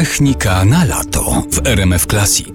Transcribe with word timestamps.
Technika 0.00 0.64
na 0.64 0.84
lato 0.84 1.42
w 1.50 1.60
RMF 1.66 2.06
Classic. 2.06 2.54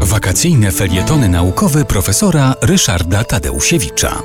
Wakacyjne 0.00 0.72
felietony 0.72 1.28
naukowe 1.28 1.84
profesora 1.84 2.54
Ryszarda 2.62 3.24
Tadeusiewicza. 3.24 4.22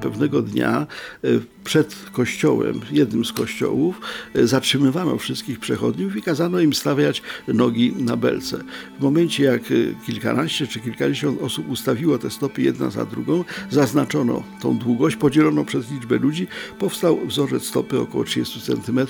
Pewnego 0.00 0.42
dnia 0.42 0.86
e, 1.24 1.28
przed 1.64 1.94
kościołem, 2.12 2.80
jednym 2.90 3.24
z 3.24 3.32
kościołów, 3.32 4.00
e, 4.34 4.46
zatrzymywano 4.46 5.18
wszystkich 5.18 5.60
przechodniów 5.60 6.16
i 6.16 6.22
kazano 6.22 6.60
im 6.60 6.74
stawiać 6.74 7.22
nogi 7.48 7.92
na 7.98 8.16
belce. 8.16 8.64
W 8.98 9.02
momencie, 9.02 9.44
jak 9.44 9.62
e, 9.62 10.04
kilkanaście 10.06 10.66
czy 10.66 10.80
kilkadziesiąt 10.80 11.42
osób 11.42 11.70
ustawiło 11.70 12.18
te 12.18 12.30
stopy 12.30 12.62
jedna 12.62 12.90
za 12.90 13.04
drugą, 13.04 13.44
zaznaczono 13.70 14.42
tą 14.60 14.78
długość, 14.78 15.16
podzielono 15.16 15.64
przez 15.64 15.90
liczbę 15.90 16.18
ludzi, 16.18 16.46
powstał 16.78 17.26
wzorzec 17.26 17.64
stopy 17.64 18.00
około 18.00 18.24
30 18.24 18.60
cm 18.60 19.00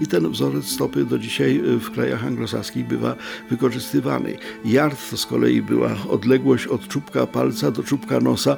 i 0.00 0.06
ten 0.06 0.30
wzorzec 0.30 0.64
stopy 0.64 1.04
do 1.04 1.18
dzisiaj 1.18 1.60
w 1.80 1.90
krajach 1.90 2.24
anglosaskich 2.24 2.86
bywa 2.86 3.16
wykorzystywany. 3.50 4.36
Yard 4.64 5.10
to 5.10 5.16
z 5.16 5.26
kolei 5.26 5.62
była 5.62 5.96
odległość 6.08 6.66
od 6.66 6.88
czubka 6.88 7.26
palca 7.26 7.70
do 7.70 7.82
czubka 7.82 8.20
nosa, 8.20 8.56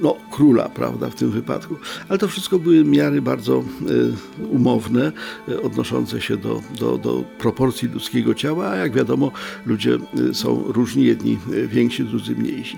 no 0.00 0.16
króla, 0.30 0.68
prawda, 0.68 1.10
w 1.10 1.14
tym 1.14 1.30
wypadku. 1.30 1.76
Ale 2.08 2.18
to 2.18 2.28
wszystko 2.28 2.58
były 2.58 2.83
miary 2.84 3.22
bardzo 3.22 3.58
e, 3.58 4.44
umowne, 4.46 5.12
e, 5.48 5.62
odnoszące 5.62 6.20
się 6.20 6.36
do, 6.36 6.62
do, 6.78 6.98
do 6.98 7.24
proporcji 7.38 7.88
ludzkiego 7.88 8.34
ciała, 8.34 8.68
a 8.68 8.76
jak 8.76 8.92
wiadomo, 8.92 9.32
ludzie 9.66 9.98
e, 10.30 10.34
są 10.34 10.64
różni, 10.66 11.04
jedni 11.04 11.38
więksi, 11.66 12.04
drudzy 12.04 12.36
mniejsi. 12.36 12.76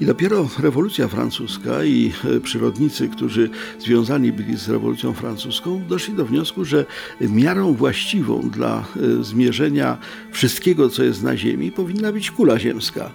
I 0.00 0.04
dopiero 0.04 0.48
rewolucja 0.58 1.08
francuska 1.08 1.84
i 1.84 2.12
przyrodnicy, 2.42 3.08
którzy 3.08 3.50
związani 3.78 4.32
byli 4.32 4.56
z 4.56 4.68
rewolucją 4.68 5.12
francuską, 5.12 5.82
doszli 5.88 6.14
do 6.14 6.24
wniosku, 6.24 6.64
że 6.64 6.86
miarą 7.20 7.74
właściwą 7.74 8.50
dla 8.50 8.84
zmierzenia 9.20 9.98
wszystkiego, 10.30 10.88
co 10.88 11.04
jest 11.04 11.22
na 11.22 11.36
Ziemi, 11.36 11.72
powinna 11.72 12.12
być 12.12 12.30
kula 12.30 12.58
ziemska. 12.58 13.10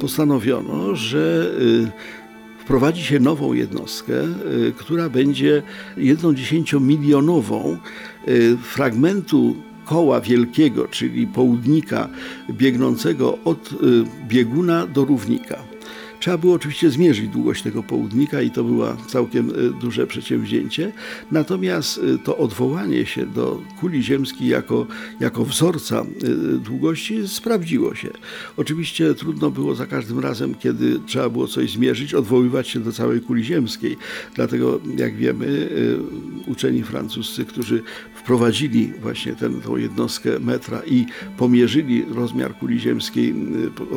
Postanowiono, 0.00 0.96
że 0.96 1.54
wprowadzi 2.66 3.02
się 3.02 3.20
nową 3.20 3.52
jednostkę, 3.52 4.14
y, 4.68 4.72
która 4.76 5.08
będzie 5.08 5.62
jedną 5.96 6.34
dziesięciomilionową 6.34 7.78
y, 8.28 8.56
fragmentu 8.56 9.56
koła 9.84 10.20
wielkiego, 10.20 10.88
czyli 10.88 11.26
południka 11.26 12.08
biegnącego 12.50 13.38
od 13.44 13.72
y, 13.72 13.76
bieguna 14.28 14.86
do 14.86 15.04
równika. 15.04 15.75
Trzeba 16.20 16.38
było 16.38 16.54
oczywiście 16.54 16.90
zmierzyć 16.90 17.28
długość 17.28 17.62
tego 17.62 17.82
południka 17.82 18.42
i 18.42 18.50
to 18.50 18.64
było 18.64 18.96
całkiem 19.08 19.50
e, 19.50 19.80
duże 19.80 20.06
przedsięwzięcie. 20.06 20.92
Natomiast 21.32 22.00
e, 22.14 22.18
to 22.18 22.36
odwołanie 22.36 23.06
się 23.06 23.26
do 23.26 23.60
kuli 23.80 24.02
ziemskiej 24.02 24.48
jako, 24.48 24.86
jako 25.20 25.44
wzorca 25.44 26.00
e, 26.00 26.04
długości 26.58 27.28
sprawdziło 27.28 27.94
się. 27.94 28.10
Oczywiście 28.56 29.14
trudno 29.14 29.50
było 29.50 29.74
za 29.74 29.86
każdym 29.86 30.18
razem, 30.18 30.54
kiedy 30.54 31.00
trzeba 31.06 31.28
było 31.28 31.46
coś 31.46 31.70
zmierzyć, 31.70 32.14
odwoływać 32.14 32.68
się 32.68 32.80
do 32.80 32.92
całej 32.92 33.20
kuli 33.20 33.44
ziemskiej. 33.44 33.96
Dlatego, 34.34 34.80
jak 34.96 35.16
wiemy, 35.16 35.68
uczeni 36.46 36.82
francuscy, 36.82 37.44
którzy 37.44 37.82
wprowadzili 38.14 38.92
właśnie 39.00 39.34
tę 39.34 39.50
jednostkę 39.76 40.30
metra 40.40 40.82
i 40.86 41.06
pomierzyli 41.36 42.04
rozmiar 42.14 42.58
kuli 42.58 42.80
ziemskiej 42.80 43.34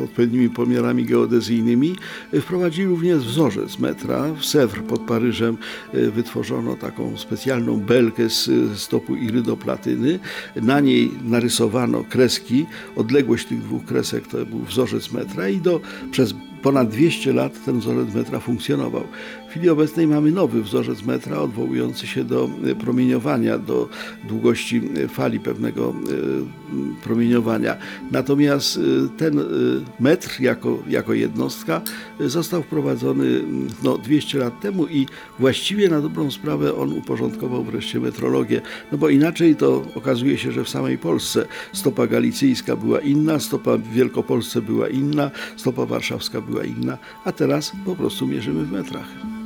odpowiednimi 0.04 0.50
pomiarami 0.50 1.04
geodezyjnymi, 1.04 1.96
Wprowadzili 2.40 2.88
również 2.88 3.18
wzorzec 3.18 3.78
metra. 3.78 4.34
W 4.34 4.44
Sewr 4.44 4.82
pod 4.82 5.00
Paryżem 5.00 5.56
e, 5.92 6.10
wytworzono 6.10 6.76
taką 6.76 7.16
specjalną 7.16 7.80
belkę 7.80 8.30
z 8.30 8.50
stopu 8.78 9.16
irydoplatyny. 9.16 10.18
Na 10.56 10.80
niej 10.80 11.10
narysowano 11.24 12.04
kreski. 12.04 12.66
Odległość 12.96 13.46
tych 13.46 13.62
dwóch 13.62 13.84
kresek 13.84 14.26
to 14.26 14.46
był 14.46 14.58
wzorzec 14.58 15.12
metra 15.12 15.48
i 15.48 15.60
do, 15.60 15.80
przez 16.10 16.34
ponad 16.62 16.88
200 16.88 17.32
lat 17.32 17.64
ten 17.64 17.80
wzorzec 17.80 18.14
metra 18.14 18.40
funkcjonował. 18.40 19.04
W 19.48 19.50
chwili 19.50 19.68
obecnej 19.68 20.06
mamy 20.06 20.30
nowy 20.32 20.62
wzorzec 20.62 21.02
metra 21.02 21.38
odwołujący 21.38 22.06
się 22.06 22.24
do 22.24 22.50
e, 22.64 22.74
promieniowania, 22.74 23.58
do 23.58 23.88
długości 24.28 24.82
e, 25.04 25.08
fali 25.08 25.40
pewnego 25.40 25.90
e, 25.90 27.02
promieniowania. 27.02 27.76
Natomiast 28.10 28.80
ten 29.16 29.40
metr 30.00 30.40
jako, 30.40 30.78
jako 30.88 31.14
jednostka 31.14 31.82
został 32.20 32.62
wprowadzony 32.62 33.42
no, 33.82 33.98
200 33.98 34.38
lat 34.38 34.60
temu 34.60 34.86
i 34.86 35.06
właściwie 35.38 35.88
na 35.88 36.00
dobrą 36.00 36.30
sprawę 36.30 36.74
on 36.74 36.92
uporządkował 36.92 37.64
wreszcie 37.64 38.00
metrologię, 38.00 38.60
no 38.92 38.98
bo 38.98 39.08
inaczej 39.08 39.56
to 39.56 39.84
okazuje 39.94 40.38
się, 40.38 40.52
że 40.52 40.64
w 40.64 40.68
samej 40.68 40.98
Polsce 40.98 41.46
stopa 41.72 42.06
galicyjska 42.06 42.76
była 42.76 43.00
inna, 43.00 43.38
stopa 43.38 43.76
w 43.76 43.88
Wielkopolsce 43.88 44.62
była 44.62 44.88
inna, 44.88 45.30
stopa 45.56 45.86
warszawska 45.86 46.40
była 46.50 46.64
inna, 46.64 46.98
a 47.24 47.32
teraz 47.32 47.72
po 47.84 47.96
prostu 47.96 48.26
mierzymy 48.26 48.64
w 48.64 48.72
metrach. 48.72 49.39